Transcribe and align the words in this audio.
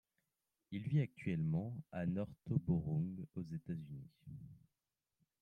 Il 0.71 0.81
vit 0.87 1.01
actuellement 1.01 1.77
à 1.91 2.07
Northborough 2.07 3.23
aux 3.35 3.43
États-Unis. 3.43 4.09